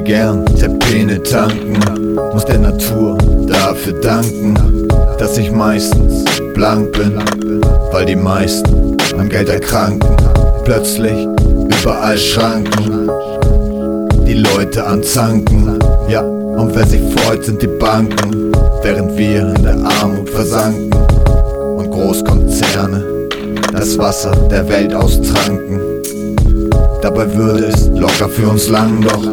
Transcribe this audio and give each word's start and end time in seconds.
gern. 0.00 0.44
Terpene 0.46 1.22
tanken, 1.22 1.78
muss 2.32 2.44
der 2.44 2.58
Natur 2.58 3.18
dafür 3.46 3.94
danken, 4.00 4.88
dass 5.18 5.38
ich 5.38 5.50
meistens 5.50 6.24
blank 6.54 6.92
bin, 6.92 7.22
weil 7.90 8.06
die 8.06 8.16
meisten 8.16 8.96
am 9.18 9.28
Geld 9.28 9.48
erkranken. 9.48 10.16
Plötzlich 10.64 11.26
überall 11.80 12.16
Schranken, 12.16 13.10
die 14.26 14.34
Leute 14.34 14.86
anzanken, 14.86 15.78
ja, 16.08 16.20
und 16.20 16.74
wer 16.74 16.86
sich 16.86 17.00
freut, 17.14 17.44
sind 17.44 17.60
die 17.62 17.66
Banken, 17.66 18.52
während 18.82 19.16
wir 19.16 19.54
in 19.54 19.62
der 19.62 19.76
Armut 20.00 20.28
versanken. 20.30 20.92
Und 21.76 21.90
Großkonzerne 21.90 23.12
das 23.72 23.98
Wasser 23.98 24.32
der 24.50 24.68
Welt 24.68 24.94
austranken. 24.94 25.91
Dabei 27.02 27.34
würde 27.34 27.66
es 27.66 27.88
locker 27.88 28.28
für 28.28 28.48
uns 28.48 28.68
lang, 28.68 29.00
doch 29.00 29.24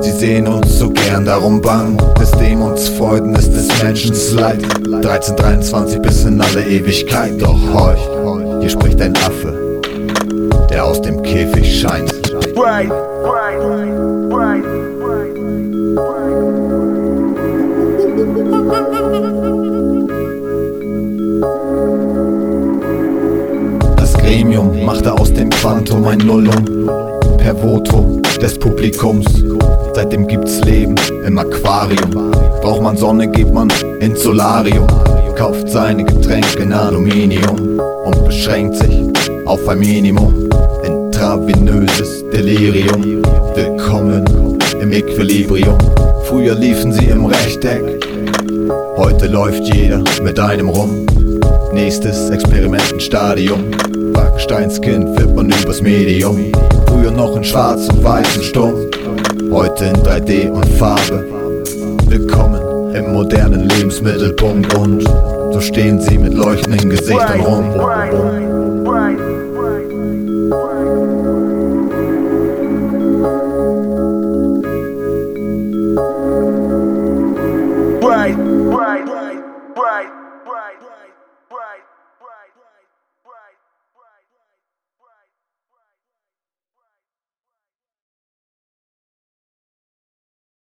sie 0.00 0.12
sehen 0.12 0.46
uns 0.46 0.78
so 0.78 0.88
gern 0.88 1.24
darum 1.24 1.60
bang. 1.60 1.98
Des 2.20 2.30
Dämons 2.30 2.88
Freuden 2.90 3.34
ist 3.34 3.52
des 3.52 3.66
Menschen 3.82 4.14
Leid. 4.36 4.62
1323 4.84 6.00
bis 6.00 6.24
in 6.24 6.40
alle 6.40 6.64
Ewigkeit, 6.64 7.32
doch 7.42 7.58
horch, 7.72 7.98
hier 8.60 8.70
spricht 8.70 9.00
ein 9.00 9.16
Affe, 9.16 9.80
der 10.70 10.84
aus 10.84 11.02
dem 11.02 11.20
Käfig 11.22 11.80
scheint. 11.80 12.12
Right, 12.56 12.88
right, 13.24 13.58
right, 14.30 14.64
Das 19.48 19.64
Gremium 24.28 24.84
machte 24.84 25.10
aus 25.10 25.32
dem 25.32 25.48
Quantum 25.48 26.06
ein 26.06 26.18
Nullum 26.18 26.86
per 27.38 27.56
Votum 27.56 28.20
des 28.42 28.58
Publikums. 28.58 29.24
Seitdem 29.94 30.26
gibt's 30.26 30.60
Leben 30.64 30.96
im 31.24 31.38
Aquarium. 31.38 32.10
Braucht 32.60 32.82
man 32.82 32.94
Sonne, 32.98 33.26
geht 33.28 33.50
man 33.54 33.68
ins 34.00 34.22
Solarium. 34.22 34.86
Kauft 35.34 35.70
seine 35.70 36.04
Getränke 36.04 36.62
in 36.62 36.74
Aluminium 36.74 37.80
und 38.04 38.24
beschränkt 38.26 38.76
sich 38.76 39.00
auf 39.46 39.66
ein 39.66 39.78
Minimum. 39.78 40.50
Intravenöses 40.84 42.22
Delirium. 42.30 43.22
Willkommen 43.54 44.58
im 44.78 44.92
Equilibrium. 44.92 45.78
Früher 46.24 46.54
liefen 46.54 46.92
sie 46.92 47.06
im 47.06 47.24
Rechteck, 47.24 47.82
heute 48.98 49.26
läuft 49.26 49.74
jeder 49.74 50.04
mit 50.22 50.38
einem 50.38 50.68
rum. 50.68 51.06
Nächstes 51.72 52.30
Experimentenstadium. 52.30 53.70
Backsteinskind 54.12 55.18
wird 55.18 55.34
man 55.34 55.46
übers 55.46 55.82
Medium. 55.82 56.52
Früher 56.86 57.10
noch 57.10 57.36
in 57.36 57.44
schwarz 57.44 57.88
und 57.88 58.02
weiß 58.02 58.36
und 58.38 58.44
stumm, 58.44 58.74
heute 59.50 59.84
in 59.86 59.96
3D 59.96 60.50
und 60.50 60.66
Farbe. 60.78 61.24
Willkommen 62.06 62.94
im 62.94 63.12
modernen 63.12 63.68
Lebensmittelpunkt 63.68 64.74
und 64.74 65.02
so 65.52 65.60
stehen 65.60 66.00
sie 66.00 66.18
mit 66.18 66.34
leuchtenden 66.34 66.90
Gesichtern 66.90 67.40
rum. 67.40 67.70
Right, 67.70 68.12
right, 68.12 68.38
right, 68.86 69.18
right, 69.20 69.90
right. 69.92 70.38